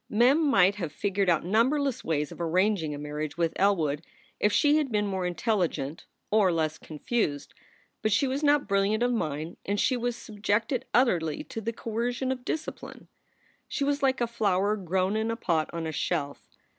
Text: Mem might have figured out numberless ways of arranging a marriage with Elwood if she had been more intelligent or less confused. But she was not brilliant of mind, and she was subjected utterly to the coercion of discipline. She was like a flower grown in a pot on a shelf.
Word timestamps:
Mem 0.09 0.43
might 0.43 0.77
have 0.77 0.91
figured 0.91 1.29
out 1.29 1.45
numberless 1.45 2.03
ways 2.03 2.31
of 2.31 2.41
arranging 2.41 2.95
a 2.95 2.97
marriage 2.97 3.37
with 3.37 3.53
Elwood 3.55 4.01
if 4.39 4.51
she 4.51 4.77
had 4.77 4.91
been 4.91 5.05
more 5.05 5.27
intelligent 5.27 6.07
or 6.31 6.51
less 6.51 6.79
confused. 6.79 7.53
But 8.01 8.11
she 8.11 8.25
was 8.25 8.41
not 8.41 8.67
brilliant 8.67 9.03
of 9.03 9.11
mind, 9.13 9.57
and 9.63 9.79
she 9.79 9.95
was 9.95 10.15
subjected 10.15 10.85
utterly 10.91 11.43
to 11.43 11.61
the 11.61 11.71
coercion 11.71 12.31
of 12.31 12.43
discipline. 12.43 13.09
She 13.67 13.83
was 13.83 14.01
like 14.01 14.19
a 14.19 14.25
flower 14.25 14.75
grown 14.75 15.15
in 15.15 15.29
a 15.29 15.35
pot 15.35 15.69
on 15.71 15.85
a 15.85 15.91
shelf. 15.91 16.49